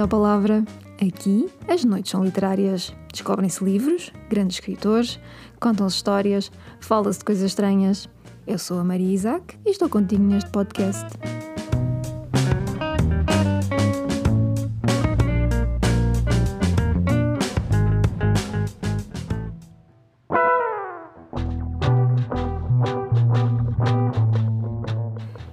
Bem-vindo 0.00 0.16
à 0.16 0.18
palavra. 0.18 0.64
Aqui, 0.94 1.46
as 1.68 1.84
noites 1.84 2.10
são 2.10 2.24
literárias. 2.24 2.94
Descobrem-se 3.12 3.62
livros, 3.62 4.10
grandes 4.30 4.56
escritores, 4.56 5.20
contam-se 5.60 5.96
histórias, 5.96 6.50
fala-se 6.80 7.18
de 7.18 7.26
coisas 7.26 7.44
estranhas. 7.44 8.08
Eu 8.46 8.58
sou 8.58 8.78
a 8.78 8.84
Maria 8.84 9.12
Isaac 9.12 9.58
e 9.66 9.70
estou 9.70 9.90
contigo 9.90 10.22
neste 10.22 10.48
podcast. 10.48 11.06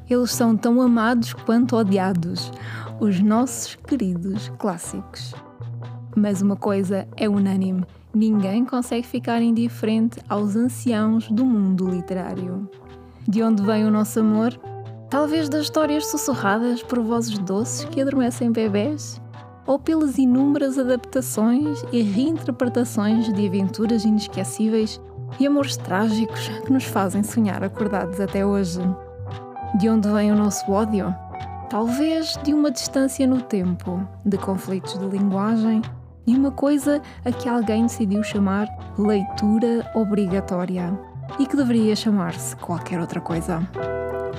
Eles 0.10 0.32
são 0.32 0.56
tão 0.56 0.82
amados 0.82 1.34
quanto 1.34 1.76
odiados, 1.76 2.50
os 3.00 3.20
nossos 3.20 3.76
queridos 3.76 4.50
clássicos. 4.58 5.34
Mas 6.16 6.42
uma 6.42 6.56
coisa 6.56 7.08
é 7.16 7.30
unânime: 7.30 7.86
ninguém 8.14 8.66
consegue 8.66 9.06
ficar 9.06 9.42
indiferente 9.42 10.20
aos 10.28 10.56
anciãos 10.56 11.30
do 11.30 11.46
mundo 11.46 11.88
literário. 11.90 12.70
De 13.28 13.44
onde 13.44 13.62
vem 13.62 13.86
o 13.86 13.92
nosso 13.92 14.20
amor? 14.20 14.58
Talvez 15.10 15.48
das 15.48 15.64
histórias 15.64 16.08
sussurradas 16.08 16.82
por 16.84 17.00
vozes 17.00 17.38
doces 17.40 17.86
que 17.86 18.02
adormecem 18.02 18.52
bebés? 18.52 19.22
Ou 19.66 19.78
pelas 19.78 20.18
inúmeras 20.18 20.78
adaptações 20.80 21.84
e 21.92 22.02
reinterpretações 22.02 23.32
de 23.32 23.48
aventuras 23.48 24.06
inesquecíveis 24.06 25.00
e 25.40 25.46
amores 25.46 25.76
trágicos 25.76 26.48
que 26.66 26.72
nos 26.72 26.86
fazem 26.86 27.22
sonhar 27.22 27.64
acordados 27.64 28.20
até 28.20 28.46
hoje? 28.46 28.80
De 29.78 29.90
onde 29.90 30.10
vem 30.10 30.32
o 30.32 30.36
nosso 30.36 30.72
ódio? 30.72 31.14
Talvez 31.70 32.40
de 32.44 32.54
uma 32.54 32.72
distância 32.72 33.28
no 33.28 33.42
tempo, 33.42 34.08
de 34.26 34.38
conflitos 34.38 34.98
de 34.98 35.06
linguagem 35.06 35.82
e 36.26 36.34
uma 36.34 36.50
coisa 36.50 37.02
a 37.26 37.32
que 37.32 37.50
alguém 37.50 37.84
decidiu 37.84 38.24
chamar 38.24 38.68
leitura 38.98 39.90
obrigatória 39.94 40.98
e 41.38 41.46
que 41.46 41.58
deveria 41.58 41.94
chamar-se 41.94 42.56
qualquer 42.56 43.02
outra 43.02 43.20
coisa. 43.20 43.68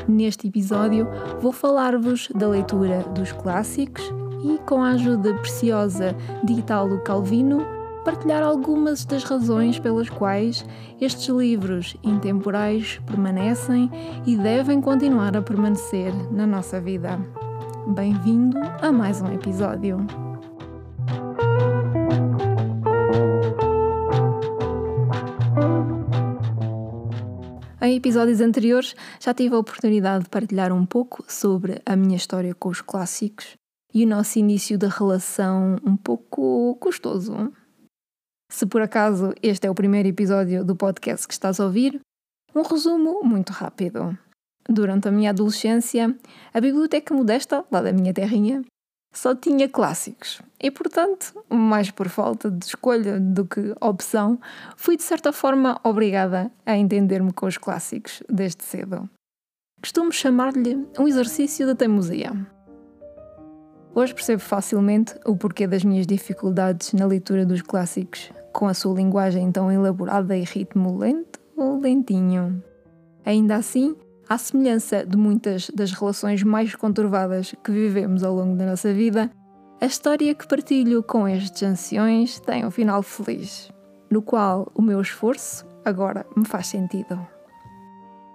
Neste 0.08 0.48
episódio 0.48 1.06
vou 1.38 1.52
falar-vos 1.52 2.30
da 2.34 2.48
leitura 2.48 3.00
dos 3.14 3.30
clássicos 3.32 4.02
e, 4.42 4.58
com 4.66 4.82
a 4.82 4.92
ajuda 4.92 5.34
preciosa 5.34 6.16
de 6.42 6.54
Italo 6.54 6.98
Calvino, 7.02 7.77
partilhar 8.04 8.42
algumas 8.42 9.04
das 9.04 9.24
razões 9.24 9.78
pelas 9.78 10.08
quais 10.08 10.64
estes 11.00 11.28
livros 11.28 11.96
intemporais 12.02 13.00
permanecem 13.06 13.90
e 14.26 14.36
devem 14.36 14.80
continuar 14.80 15.36
a 15.36 15.42
permanecer 15.42 16.12
na 16.32 16.46
nossa 16.46 16.80
vida. 16.80 17.18
Bem-vindo 17.88 18.58
a 18.80 18.92
mais 18.92 19.20
um 19.20 19.32
episódio. 19.32 20.06
Em 27.80 27.96
episódios 27.96 28.40
anteriores 28.40 28.94
já 29.18 29.32
tive 29.32 29.54
a 29.54 29.58
oportunidade 29.58 30.24
de 30.24 30.30
partilhar 30.30 30.72
um 30.72 30.84
pouco 30.84 31.24
sobre 31.26 31.80
a 31.86 31.96
minha 31.96 32.16
história 32.16 32.54
com 32.54 32.68
os 32.68 32.80
clássicos 32.80 33.56
e 33.94 34.04
o 34.04 34.08
nosso 34.08 34.38
início 34.38 34.78
da 34.78 34.88
relação 34.88 35.76
um 35.84 35.96
pouco 35.96 36.76
custoso. 36.80 37.50
Se 38.50 38.66
por 38.66 38.80
acaso 38.80 39.34
este 39.42 39.66
é 39.66 39.70
o 39.70 39.74
primeiro 39.74 40.08
episódio 40.08 40.64
do 40.64 40.74
podcast 40.74 41.26
que 41.26 41.34
estás 41.34 41.60
a 41.60 41.64
ouvir, 41.64 42.00
um 42.54 42.62
resumo 42.62 43.22
muito 43.22 43.52
rápido. 43.52 44.18
Durante 44.68 45.08
a 45.08 45.12
minha 45.12 45.30
adolescência, 45.30 46.16
a 46.52 46.60
biblioteca 46.60 47.14
modesta, 47.14 47.64
lá 47.70 47.82
da 47.82 47.92
minha 47.92 48.12
terrinha, 48.12 48.64
só 49.14 49.34
tinha 49.34 49.68
clássicos 49.68 50.42
e, 50.60 50.70
portanto, 50.70 51.32
mais 51.48 51.90
por 51.90 52.08
falta 52.08 52.50
de 52.50 52.64
escolha 52.64 53.18
do 53.18 53.46
que 53.46 53.74
opção, 53.80 54.38
fui 54.76 54.96
de 54.96 55.02
certa 55.02 55.32
forma 55.32 55.80
obrigada 55.82 56.50
a 56.66 56.76
entender-me 56.76 57.32
com 57.32 57.46
os 57.46 57.56
clássicos 57.56 58.22
desde 58.28 58.62
cedo. 58.64 59.08
Costumo 59.80 60.12
chamar-lhe 60.12 60.86
um 60.98 61.06
exercício 61.06 61.66
de 61.66 61.74
teimosia. 61.74 62.32
Hoje 63.94 64.14
percebo 64.14 64.40
facilmente 64.40 65.14
o 65.26 65.36
porquê 65.36 65.66
das 65.66 65.84
minhas 65.84 66.06
dificuldades 66.06 66.92
na 66.92 67.06
leitura 67.06 67.44
dos 67.44 67.62
clássicos 67.62 68.30
com 68.52 68.66
a 68.66 68.74
sua 68.74 68.94
linguagem 68.94 69.50
tão 69.52 69.70
elaborada 69.70 70.36
e 70.36 70.42
ritmo 70.42 70.98
lento 70.98 71.38
ou 71.56 71.78
lentinho. 71.80 72.62
Ainda 73.24 73.56
assim, 73.56 73.94
à 74.28 74.36
semelhança 74.36 75.06
de 75.06 75.16
muitas 75.16 75.70
das 75.70 75.92
relações 75.92 76.42
mais 76.42 76.74
conturbadas 76.74 77.54
que 77.62 77.70
vivemos 77.70 78.24
ao 78.24 78.34
longo 78.34 78.56
da 78.56 78.66
nossa 78.66 78.92
vida, 78.92 79.30
a 79.80 79.86
história 79.86 80.34
que 80.34 80.46
partilho 80.46 81.02
com 81.02 81.28
estes 81.28 81.62
anciões 81.62 82.40
tem 82.40 82.66
um 82.66 82.70
final 82.70 83.02
feliz, 83.02 83.70
no 84.10 84.20
qual 84.20 84.70
o 84.74 84.82
meu 84.82 85.00
esforço 85.00 85.64
agora 85.84 86.26
me 86.36 86.44
faz 86.44 86.66
sentido. 86.66 87.18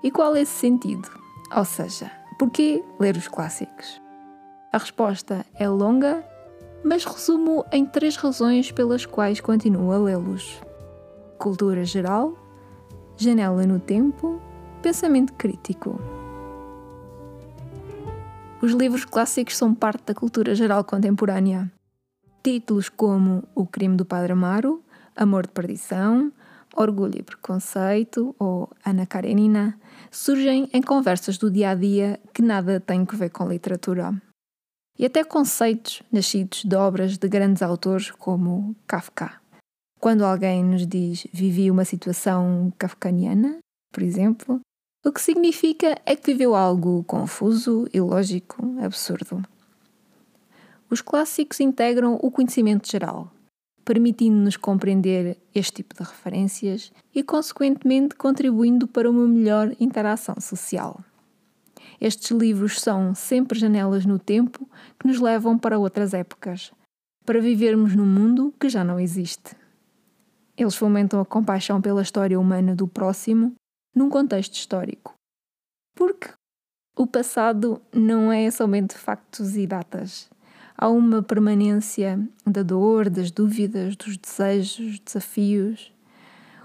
E 0.02 0.10
qual 0.10 0.36
é 0.36 0.42
esse 0.42 0.54
sentido? 0.54 1.10
Ou 1.56 1.66
seja, 1.66 2.10
porquê 2.40 2.84
ler 3.00 3.18
os 3.18 3.28
clássicos? 3.28 4.03
A 4.74 4.80
resposta 4.80 5.46
é 5.54 5.70
longa 5.70 6.26
mas 6.84 7.06
resumo 7.06 7.66
em 7.72 7.86
três 7.86 8.16
razões 8.18 8.72
pelas 8.72 9.06
quais 9.06 9.40
continuo 9.40 9.92
a 9.92 9.98
lê-los: 9.98 10.60
cultura 11.38 11.86
geral, 11.86 12.38
janela 13.16 13.66
no 13.66 13.80
tempo, 13.80 14.42
pensamento 14.82 15.34
crítico. 15.34 16.00
Os 18.62 18.74
livros 18.74 19.06
clássicos 19.06 19.58
são 19.58 19.74
parte 19.74 20.06
da 20.06 20.14
cultura 20.14 20.54
geral 20.56 20.84
contemporânea. 20.84 21.72
Títulos 22.44 22.90
como 22.90 23.44
O 23.56 23.66
Crime 23.66 23.96
do 23.96 24.06
Padre 24.06 24.34
Amaro, 24.34 24.84
Amor 25.16 25.48
de 25.48 25.54
Perdição, 25.54 26.32
Orgulho 26.76 27.20
e 27.20 27.24
Preconceito 27.24 28.36
ou 28.38 28.70
Ana 28.86 29.06
Karenina 29.06 29.78
surgem 30.12 30.70
em 30.74 30.82
conversas 30.82 31.38
do 31.38 31.50
dia 31.50 31.70
a 31.70 31.76
dia 31.76 32.20
que 32.34 32.42
nada 32.42 32.80
têm 32.80 33.06
a 33.10 33.16
ver 33.16 33.30
com 33.30 33.48
literatura 33.48 34.14
e 34.98 35.06
até 35.06 35.24
conceitos 35.24 36.04
nascidos 36.12 36.64
de 36.64 36.76
obras 36.76 37.18
de 37.18 37.28
grandes 37.28 37.62
autores 37.62 38.12
como 38.12 38.76
Kafka. 38.86 39.42
Quando 40.00 40.26
alguém 40.26 40.64
nos 40.64 40.86
diz 40.86 41.26
vivi 41.32 41.72
uma 41.72 41.86
situação 41.86 42.74
kafkaniana, 42.78 43.58
por 43.92 44.04
exemplo, 44.04 44.60
o 45.06 45.12
que 45.12 45.22
significa 45.22 45.98
é 46.06 46.16
que 46.16 46.32
viveu 46.32 46.56
algo 46.56 47.04
confuso, 47.04 47.88
ilógico, 47.94 48.62
absurdo. 48.82 49.44
Os 50.90 51.02
clássicos 51.02 51.60
integram 51.60 52.20
o 52.22 52.30
conhecimento 52.30 52.90
geral, 52.90 53.32
permitindo-nos 53.84 54.58
compreender 54.58 55.38
este 55.54 55.84
tipo 55.84 55.96
de 55.96 56.04
referências 56.04 56.92
e, 57.14 57.24
consequentemente, 57.24 58.16
contribuindo 58.16 58.88
para 58.88 59.10
uma 59.10 59.28
melhor 59.28 59.76
interação 59.80 60.36
social. 60.40 61.04
Estes 62.00 62.32
livros 62.32 62.80
são 62.80 63.14
sempre 63.16 63.58
janelas 63.58 64.06
no 64.06 64.20
tempo 64.20 64.68
que 65.00 65.08
nos 65.08 65.20
levam 65.20 65.58
para 65.58 65.80
outras 65.80 66.14
épocas, 66.14 66.72
para 67.26 67.40
vivermos 67.40 67.96
num 67.96 68.06
mundo 68.06 68.54
que 68.60 68.70
já 68.70 68.84
não 68.84 69.00
existe. 69.00 69.56
Eles 70.58 70.76
fomentam 70.76 71.20
a 71.20 71.26
compaixão 71.26 71.82
pela 71.82 72.02
história 72.02 72.40
humana 72.40 72.76
do 72.76 72.88
próximo 72.88 73.56
num 73.96 74.10
contexto 74.10 74.54
histórico. 74.54 75.14
Porque 75.96 76.30
o 76.96 77.08
passado 77.08 77.82
não 77.92 78.32
é 78.32 78.50
somente 78.52 78.96
factos 78.96 79.56
e 79.56 79.66
datas. 79.66 80.30
Há 80.78 80.90
uma 80.90 81.24
permanência 81.24 82.20
da 82.46 82.62
dor, 82.62 83.10
das 83.10 83.32
dúvidas, 83.32 83.96
dos 83.96 84.18
desejos, 84.18 85.00
desafios. 85.00 85.92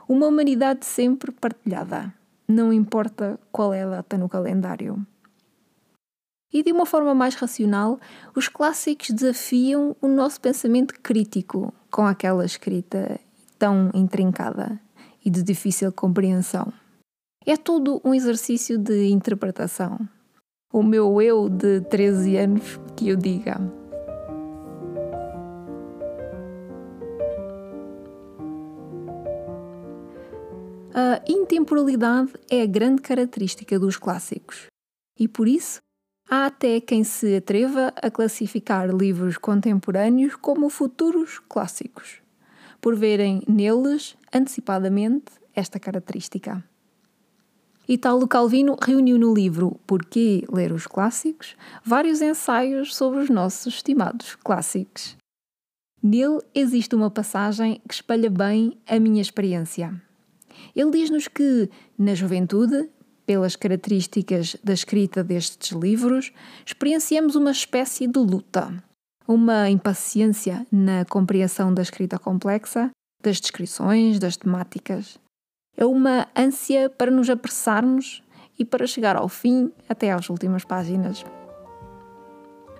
Uma 0.08 0.26
humanidade 0.26 0.84
sempre 0.84 1.30
partilhada, 1.30 2.12
não 2.46 2.72
importa 2.72 3.38
qual 3.52 3.72
é 3.72 3.82
a 3.82 3.88
data 3.88 4.16
no 4.16 4.28
calendário. 4.28 5.06
E 6.52 6.62
de 6.62 6.72
uma 6.72 6.86
forma 6.86 7.14
mais 7.14 7.34
racional, 7.34 8.00
os 8.34 8.48
clássicos 8.48 9.10
desafiam 9.10 9.94
o 10.00 10.08
nosso 10.08 10.40
pensamento 10.40 10.94
crítico 11.02 11.74
com 11.90 12.06
aquela 12.06 12.44
escrita 12.44 13.20
tão 13.58 13.90
intrincada 13.92 14.80
e 15.22 15.28
de 15.28 15.42
difícil 15.42 15.92
compreensão. 15.92 16.72
É 17.44 17.56
todo 17.56 18.00
um 18.02 18.14
exercício 18.14 18.78
de 18.78 19.08
interpretação. 19.08 19.98
O 20.72 20.82
meu 20.82 21.20
eu 21.20 21.48
de 21.48 21.82
13 21.82 22.36
anos 22.36 22.80
que 22.96 23.12
o 23.12 23.16
diga. 23.16 23.60
A 30.94 31.22
intemporalidade 31.28 32.32
é 32.50 32.62
a 32.62 32.66
grande 32.66 33.02
característica 33.02 33.78
dos 33.78 33.96
clássicos 33.96 34.66
e 35.18 35.28
por 35.28 35.46
isso 35.46 35.80
Há 36.30 36.44
até 36.44 36.78
quem 36.78 37.04
se 37.04 37.36
atreva 37.36 37.90
a 38.02 38.10
classificar 38.10 38.94
livros 38.94 39.38
contemporâneos 39.38 40.36
como 40.36 40.68
futuros 40.68 41.40
clássicos, 41.48 42.20
por 42.82 42.94
verem 42.94 43.42
neles, 43.48 44.14
antecipadamente, 44.30 45.32
esta 45.54 45.80
característica. 45.80 46.62
Italo 47.88 48.28
Calvino 48.28 48.76
reuniu 48.78 49.18
no 49.18 49.32
livro 49.32 49.80
Porquê 49.86 50.44
Ler 50.52 50.70
os 50.70 50.86
Clássicos 50.86 51.56
vários 51.82 52.20
ensaios 52.20 52.94
sobre 52.94 53.20
os 53.20 53.30
nossos 53.30 53.76
estimados 53.76 54.36
clássicos. 54.36 55.16
Nele 56.02 56.40
existe 56.54 56.94
uma 56.94 57.10
passagem 57.10 57.80
que 57.88 57.94
espelha 57.94 58.28
bem 58.28 58.76
a 58.86 59.00
minha 59.00 59.22
experiência. 59.22 59.98
Ele 60.76 60.90
diz-nos 60.90 61.26
que, 61.26 61.70
na 61.96 62.14
juventude, 62.14 62.90
pelas 63.28 63.56
características 63.56 64.56
da 64.64 64.72
escrita 64.72 65.22
destes 65.22 65.72
livros, 65.72 66.32
experienciamos 66.64 67.36
uma 67.36 67.50
espécie 67.50 68.06
de 68.06 68.18
luta, 68.18 68.82
uma 69.26 69.68
impaciência 69.68 70.66
na 70.72 71.04
compreensão 71.04 71.74
da 71.74 71.82
escrita 71.82 72.18
complexa, 72.18 72.90
das 73.22 73.38
descrições, 73.38 74.18
das 74.18 74.38
temáticas. 74.38 75.18
É 75.76 75.84
uma 75.84 76.26
ânsia 76.34 76.88
para 76.88 77.10
nos 77.10 77.28
apressarmos 77.28 78.22
e 78.58 78.64
para 78.64 78.86
chegar 78.86 79.14
ao 79.14 79.28
fim, 79.28 79.70
até 79.86 80.10
às 80.10 80.30
últimas 80.30 80.64
páginas. 80.64 81.22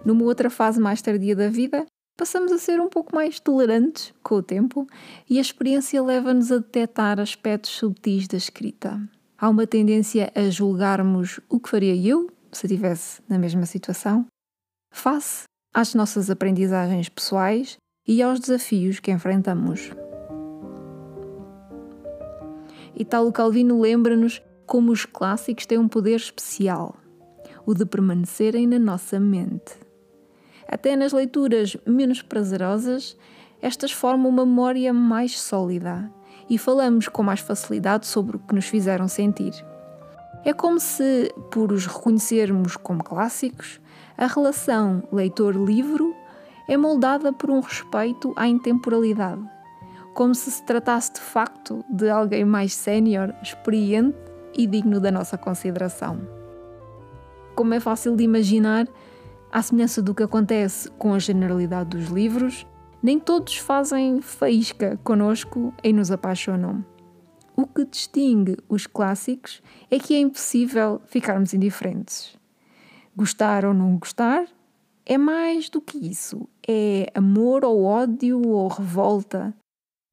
Numa 0.03 0.25
outra 0.25 0.49
fase 0.49 0.81
mais 0.81 1.03
tardia 1.03 1.37
da 1.37 1.51
vida, 1.51 1.85
passamos 2.17 2.51
a 2.53 2.57
ser 2.57 2.81
um 2.81 2.89
pouco 2.89 3.15
mais 3.15 3.39
tolerantes 3.39 4.15
com 4.23 4.37
o 4.37 4.43
tempo 4.43 4.87
e 5.29 5.37
a 5.37 5.43
experiência 5.43 6.03
leva-nos 6.03 6.51
a 6.51 6.57
detectar 6.57 7.21
aspectos 7.21 7.73
subtis 7.73 8.27
da 8.27 8.39
escrita. 8.39 8.99
Há 9.41 9.49
uma 9.49 9.69
tendência 9.69 10.33
a 10.35 10.51
julgarmos 10.51 11.39
o 11.49 11.61
que 11.61 11.69
faria 11.69 11.95
eu 11.95 12.29
se 12.51 12.67
estivesse 12.67 13.23
na 13.29 13.39
mesma 13.39 13.67
situação, 13.67 14.27
face 14.93 15.45
às 15.73 15.95
nossas 15.95 16.29
aprendizagens 16.29 17.09
pessoais 17.09 17.77
e 18.05 18.21
aos 18.21 18.41
desafios 18.41 18.99
que 18.99 19.13
enfrentamos. 19.13 19.93
Italo 22.97 23.31
Calvino 23.31 23.81
lembra-nos 23.81 24.43
como 24.67 24.91
os 24.91 25.07
clássicos 25.07 25.67
têm 25.67 25.79
um 25.79 25.87
poder 25.87 26.17
especial, 26.17 26.97
o 27.65 27.75
de 27.75 27.87
permanecerem 27.87 28.67
na 28.67 28.81
nossa 28.81 29.21
mente. 29.21 29.79
Até 30.67 30.97
nas 30.97 31.13
leituras 31.13 31.77
menos 31.87 32.23
prazerosas, 32.23 33.17
estas 33.63 33.93
formam 33.93 34.31
uma 34.31 34.45
memória 34.45 34.93
mais 34.93 35.39
sólida 35.39 36.13
e 36.49 36.57
falamos 36.59 37.09
com 37.09 37.23
mais 37.23 37.41
facilidade 37.41 38.07
sobre 38.07 38.37
o 38.37 38.41
que 38.41 38.55
nos 38.55 38.67
fizeram 38.67 39.09
sentir. 39.09 39.53
É 40.45 40.53
como 40.53 40.81
se, 40.81 41.33
por 41.51 41.73
os 41.73 41.87
reconhecermos 41.87 42.77
como 42.77 43.03
clássicos, 43.03 43.81
a 44.17 44.27
relação 44.27 45.03
leitor-livro 45.13 46.15
é 46.69 46.77
moldada 46.77 47.33
por 47.33 47.51
um 47.51 47.61
respeito 47.61 48.33
à 48.37 48.47
intemporalidade 48.47 49.43
como 50.19 50.35
se 50.35 50.51
se 50.51 50.65
tratasse 50.65 51.13
de 51.13 51.21
facto 51.21 51.85
de 51.89 52.11
alguém 52.11 52.45
mais 52.45 52.75
sénior, 52.75 53.33
experiente 53.41 54.19
e 54.53 54.67
digno 54.67 54.99
da 54.99 55.13
nossa 55.13 55.39
consideração. 55.39 56.19
Como 57.55 57.73
é 57.73 57.79
fácil 57.79 58.17
de 58.17 58.25
imaginar, 58.25 58.89
à 59.53 59.63
semelhança 59.63 60.03
do 60.03 60.13
que 60.13 60.25
acontece 60.25 60.91
com 60.99 61.15
a 61.15 61.21
generalidade 61.21 61.91
dos 61.91 62.09
livros, 62.09 62.67
nem 63.03 63.19
todos 63.19 63.57
fazem 63.57 64.21
faísca 64.21 64.99
conosco 65.05 65.73
e 65.83 65.93
nos 65.93 66.11
apaixonam. 66.11 66.85
O 67.57 67.67
que 67.67 67.85
distingue 67.85 68.57
os 68.69 68.87
clássicos 68.87 69.63
é 69.91 69.99
que 69.99 70.15
é 70.15 70.21
impossível 70.21 71.01
ficarmos 71.07 71.55
indiferentes. 71.55 72.37
Gostar 73.17 73.65
ou 73.65 73.75
não 73.75 73.97
gostar 73.97 74.47
é 75.05 75.19
mais 75.19 75.69
do 75.69 75.81
que 75.81 75.99
isso. 75.99 76.49
É 76.67 77.11
amor 77.15 77.65
ou 77.65 77.83
ódio 77.83 78.47
ou 78.47 78.69
revolta, 78.69 79.55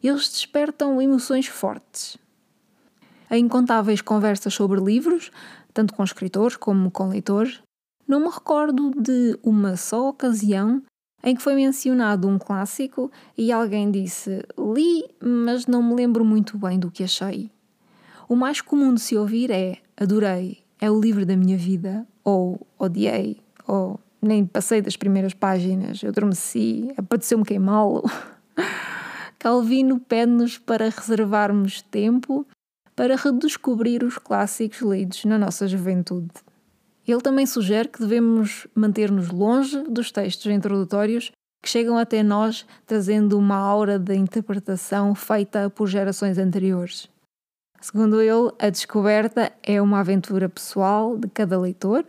eles 0.02 0.30
despertam 0.30 1.02
emoções 1.02 1.48
fortes. 1.48 2.18
Em 3.30 3.44
incontáveis 3.46 4.02
conversas 4.02 4.54
sobre 4.54 4.80
livros, 4.80 5.32
tanto 5.74 5.94
com 5.94 6.04
escritores 6.04 6.56
como 6.56 6.92
com 6.92 7.10
leitores, 7.10 7.62
não 8.08 8.20
me 8.20 8.30
recordo 8.30 8.92
de 8.92 9.38
uma 9.44 9.76
só 9.76 10.10
ocasião 10.10 10.82
em 11.26 11.36
que 11.36 11.42
foi 11.42 11.56
mencionado 11.56 12.28
um 12.28 12.38
clássico 12.38 13.12
e 13.36 13.52
alguém 13.52 13.90
disse: 13.90 14.44
Li, 14.58 15.04
mas 15.20 15.66
não 15.66 15.82
me 15.82 15.96
lembro 15.96 16.24
muito 16.24 16.56
bem 16.58 16.78
do 16.78 16.92
que 16.92 17.04
achei. 17.04 17.52
O 18.30 18.36
mais 18.36 18.62
comum 18.62 18.94
de 18.94 19.02
se 19.02 19.18
ouvir 19.18 19.50
é: 19.50 19.80
Adorei, 19.98 20.60
é 20.80 20.90
o 20.90 21.02
livro 21.02 21.26
da 21.26 21.36
minha 21.36 21.58
vida, 21.58 22.08
ou 22.24 22.66
Odiei, 22.78 23.40
ou 23.68 24.00
Nem 24.22 24.46
passei 24.46 24.82
das 24.82 24.96
primeiras 24.96 25.34
páginas, 25.34 26.02
eu 26.02 26.10
adormeci, 26.10 26.92
apeteceu-me 26.96 27.44
queimá-lo. 27.44 28.04
Calvino 29.38 30.00
pede-nos 30.00 30.58
para 30.58 30.90
reservarmos 30.90 31.82
tempo 31.82 32.48
para 32.96 33.16
redescobrir 33.16 34.04
os 34.04 34.18
clássicos 34.18 34.82
lidos 34.82 35.26
na 35.26 35.38
nossa 35.38 35.68
juventude. 35.68 36.32
Ele 37.08 37.22
também 37.22 37.46
sugere 37.46 37.88
que 37.88 38.00
devemos 38.00 38.68
manter-nos 38.74 39.30
longe 39.30 39.84
dos 39.84 40.12
textos 40.12 40.52
introdutórios 40.52 41.32
que 41.62 41.70
chegam 41.70 41.98
até 41.98 42.22
nós 42.22 42.66
trazendo 42.86 43.38
uma 43.38 43.56
aura 43.56 43.98
de 43.98 44.16
interpretação 44.16 45.14
feita 45.16 45.70
por 45.70 45.88
gerações 45.88 46.38
anteriores. 46.38 47.10
Segundo 47.82 48.22
ele, 48.22 48.52
a 48.60 48.70
descoberta 48.70 49.52
é 49.62 49.82
uma 49.82 50.00
aventura 50.00 50.50
pessoal 50.50 51.18
de 51.18 51.28
cada 51.30 51.60
leitor 51.60 52.06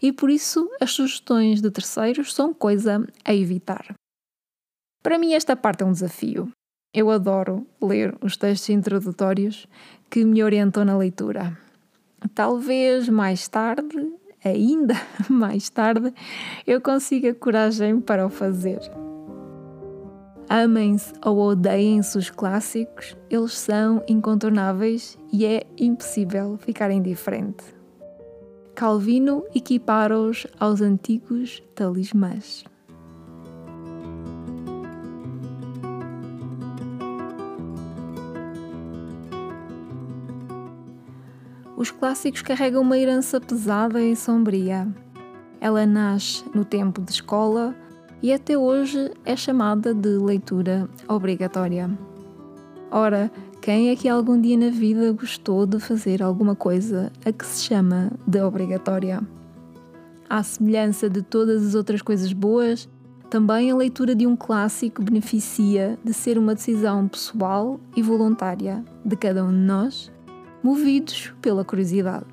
e 0.00 0.12
por 0.12 0.30
isso 0.30 0.70
as 0.80 0.92
sugestões 0.92 1.60
de 1.60 1.70
terceiros 1.70 2.32
são 2.34 2.54
coisa 2.54 3.06
a 3.24 3.34
evitar. 3.34 3.94
Para 5.02 5.18
mim, 5.18 5.34
esta 5.34 5.56
parte 5.56 5.82
é 5.82 5.86
um 5.86 5.92
desafio. 5.92 6.50
Eu 6.94 7.10
adoro 7.10 7.66
ler 7.82 8.16
os 8.22 8.36
textos 8.36 8.70
introdutórios 8.70 9.66
que 10.10 10.24
me 10.24 10.42
orientam 10.42 10.84
na 10.84 10.96
leitura. 10.96 11.58
Talvez 12.34 13.08
mais 13.08 13.46
tarde, 13.48 14.12
ainda 14.44 14.94
mais 15.28 15.68
tarde, 15.68 16.12
eu 16.66 16.80
consiga 16.80 17.34
coragem 17.34 18.00
para 18.00 18.26
o 18.26 18.30
fazer. 18.30 18.80
Amem-se 20.48 21.12
ou 21.24 21.38
odeiem-se 21.38 22.16
os 22.16 22.30
clássicos, 22.30 23.16
eles 23.28 23.52
são 23.52 24.02
incontornáveis 24.08 25.18
e 25.30 25.44
é 25.44 25.66
impossível 25.76 26.56
ficar 26.56 26.90
indiferente. 26.90 27.64
Calvino 28.74 29.44
equipara-os 29.54 30.46
aos 30.58 30.80
antigos 30.80 31.62
talismãs. 31.74 32.64
Os 41.78 41.92
clássicos 41.92 42.42
carregam 42.42 42.82
uma 42.82 42.98
herança 42.98 43.40
pesada 43.40 44.02
e 44.02 44.16
sombria. 44.16 44.88
Ela 45.60 45.86
nasce 45.86 46.44
no 46.52 46.64
tempo 46.64 47.00
de 47.00 47.12
escola 47.12 47.72
e 48.20 48.32
até 48.32 48.58
hoje 48.58 49.12
é 49.24 49.36
chamada 49.36 49.94
de 49.94 50.08
leitura 50.08 50.88
obrigatória. 51.06 51.88
Ora, 52.90 53.30
quem 53.62 53.90
é 53.90 53.96
que 53.96 54.08
algum 54.08 54.40
dia 54.40 54.56
na 54.56 54.70
vida 54.70 55.12
gostou 55.12 55.66
de 55.66 55.78
fazer 55.78 56.20
alguma 56.20 56.56
coisa 56.56 57.12
a 57.24 57.30
que 57.30 57.46
se 57.46 57.62
chama 57.62 58.10
de 58.26 58.42
obrigatória? 58.42 59.20
À 60.28 60.42
semelhança 60.42 61.08
de 61.08 61.22
todas 61.22 61.64
as 61.64 61.74
outras 61.76 62.02
coisas 62.02 62.32
boas, 62.32 62.88
também 63.30 63.70
a 63.70 63.76
leitura 63.76 64.16
de 64.16 64.26
um 64.26 64.34
clássico 64.34 65.00
beneficia 65.00 65.96
de 66.02 66.12
ser 66.12 66.38
uma 66.38 66.56
decisão 66.56 67.06
pessoal 67.06 67.78
e 67.94 68.02
voluntária 68.02 68.84
de 69.04 69.14
cada 69.14 69.44
um 69.44 69.50
de 69.50 69.58
nós 69.58 70.17
movidos 70.62 71.32
pela 71.40 71.64
curiosidade. 71.64 72.26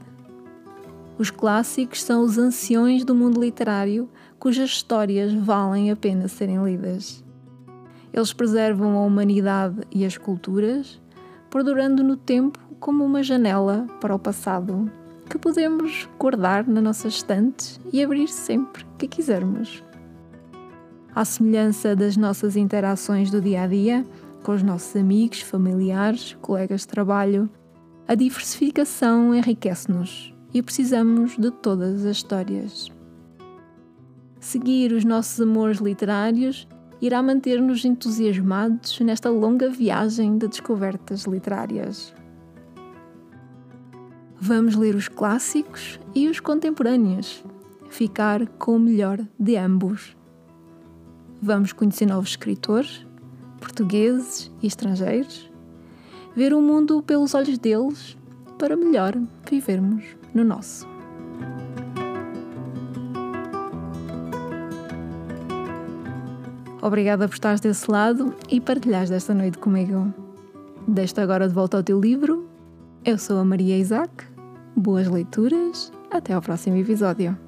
Os 1.17 1.29
clássicos 1.29 2.03
são 2.03 2.23
os 2.23 2.37
anciões 2.37 3.05
do 3.05 3.15
mundo 3.15 3.41
literário 3.41 4.09
cujas 4.37 4.69
histórias 4.69 5.33
valem 5.33 5.89
a 5.89 5.95
pena 5.95 6.27
serem 6.27 6.63
lidas. 6.63 7.23
Eles 8.13 8.33
preservam 8.33 8.97
a 8.97 9.01
humanidade 9.01 9.81
e 9.91 10.05
as 10.05 10.17
culturas, 10.17 11.01
perdurando 11.49 12.03
no 12.03 12.17
tempo 12.17 12.59
como 12.79 13.03
uma 13.03 13.23
janela 13.23 13.87
para 14.01 14.13
o 14.13 14.19
passado 14.19 14.91
que 15.29 15.37
podemos 15.37 16.07
guardar 16.19 16.67
na 16.67 16.81
nossa 16.81 17.07
estante 17.07 17.79
e 17.91 18.03
abrir 18.03 18.27
sempre 18.27 18.85
que 18.97 19.07
quisermos. 19.07 19.83
À 21.13 21.23
semelhança 21.23 21.95
das 21.95 22.17
nossas 22.17 22.55
interações 22.55 23.31
do 23.31 23.41
dia 23.41 23.63
a 23.63 23.67
dia 23.67 24.05
com 24.43 24.51
os 24.51 24.61
nossos 24.61 24.95
amigos, 24.95 25.41
familiares, 25.41 26.37
colegas 26.41 26.81
de 26.81 26.87
trabalho, 26.87 27.49
a 28.07 28.13
diversificação 28.13 29.33
enriquece-nos 29.33 30.31
e 30.53 30.61
precisamos 30.61 31.35
de 31.37 31.49
todas 31.49 32.05
as 32.05 32.17
histórias. 32.17 32.87
Seguir 34.39 34.91
os 34.91 35.03
nossos 35.03 35.41
amores 35.41 35.79
literários 35.79 36.67
irá 37.01 37.23
manter-nos 37.23 37.83
entusiasmados 37.83 38.99
nesta 38.99 39.29
longa 39.29 39.71
viagem 39.71 40.37
de 40.37 40.47
descobertas 40.47 41.23
literárias. 41.23 42.13
Vamos 44.39 44.75
ler 44.75 44.93
os 44.93 45.07
clássicos 45.07 45.99
e 46.13 46.27
os 46.27 46.39
contemporâneos, 46.39 47.43
ficar 47.89 48.45
com 48.59 48.75
o 48.75 48.79
melhor 48.79 49.19
de 49.39 49.57
ambos. 49.57 50.15
Vamos 51.41 51.73
conhecer 51.73 52.05
novos 52.05 52.29
escritores, 52.29 53.05
portugueses 53.59 54.51
e 54.61 54.67
estrangeiros 54.67 55.54
ver 56.35 56.53
o 56.53 56.61
mundo 56.61 57.01
pelos 57.01 57.33
olhos 57.33 57.57
deles, 57.57 58.17
para 58.59 58.75
melhor 58.75 59.13
vivermos 59.49 60.03
no 60.33 60.43
nosso. 60.43 60.87
Obrigada 66.81 67.27
por 67.27 67.33
estares 67.33 67.61
desse 67.61 67.89
lado 67.89 68.35
e 68.49 68.61
partilhares 68.61 69.09
desta 69.09 69.33
noite 69.33 69.57
comigo. 69.57 70.13
Desta 70.87 71.23
agora 71.23 71.47
de 71.47 71.53
volta 71.53 71.77
ao 71.77 71.83
teu 71.83 71.99
livro. 71.99 72.47
Eu 73.03 73.17
sou 73.17 73.39
a 73.39 73.45
Maria 73.45 73.77
Isaac. 73.77 74.11
Boas 74.75 75.07
leituras. 75.07 75.91
Até 76.11 76.33
ao 76.33 76.41
próximo 76.41 76.77
episódio. 76.77 77.44